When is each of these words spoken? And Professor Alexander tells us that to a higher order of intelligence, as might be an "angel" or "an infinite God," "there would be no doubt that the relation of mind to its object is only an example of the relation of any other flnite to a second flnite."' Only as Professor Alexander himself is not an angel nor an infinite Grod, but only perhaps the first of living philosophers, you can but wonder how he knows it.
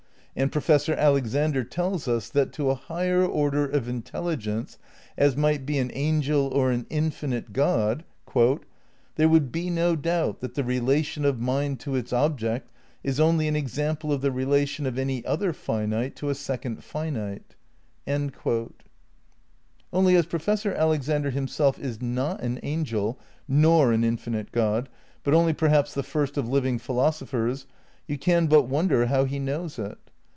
And 0.33 0.49
Professor 0.49 0.93
Alexander 0.93 1.65
tells 1.65 2.07
us 2.07 2.29
that 2.29 2.53
to 2.53 2.69
a 2.69 2.73
higher 2.75 3.21
order 3.25 3.67
of 3.67 3.89
intelligence, 3.89 4.77
as 5.17 5.35
might 5.35 5.65
be 5.65 5.77
an 5.77 5.91
"angel" 5.93 6.47
or 6.47 6.71
"an 6.71 6.85
infinite 6.89 7.51
God," 7.51 8.05
"there 8.35 9.27
would 9.27 9.51
be 9.51 9.69
no 9.69 9.97
doubt 9.97 10.39
that 10.39 10.53
the 10.55 10.63
relation 10.63 11.25
of 11.25 11.41
mind 11.41 11.81
to 11.81 11.95
its 11.97 12.13
object 12.13 12.69
is 13.03 13.19
only 13.19 13.49
an 13.49 13.57
example 13.57 14.13
of 14.13 14.21
the 14.21 14.31
relation 14.31 14.85
of 14.85 14.97
any 14.97 15.23
other 15.25 15.51
flnite 15.51 16.15
to 16.15 16.29
a 16.29 16.33
second 16.33 16.77
flnite."' 16.79 17.51
Only 19.91 20.15
as 20.15 20.25
Professor 20.27 20.73
Alexander 20.73 21.31
himself 21.31 21.77
is 21.77 22.01
not 22.01 22.41
an 22.41 22.57
angel 22.63 23.19
nor 23.49 23.91
an 23.91 24.05
infinite 24.05 24.53
Grod, 24.53 24.85
but 25.25 25.33
only 25.33 25.51
perhaps 25.51 25.93
the 25.93 26.03
first 26.03 26.37
of 26.37 26.47
living 26.47 26.79
philosophers, 26.79 27.65
you 28.07 28.17
can 28.17 28.47
but 28.47 28.63
wonder 28.69 29.07
how 29.07 29.25
he 29.25 29.37
knows 29.37 29.77
it. 29.77 29.97